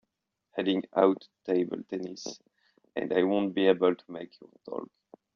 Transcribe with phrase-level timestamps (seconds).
[0.55, 2.39] Heading out to table tennis
[2.95, 4.89] and I won’t be able to make your talk.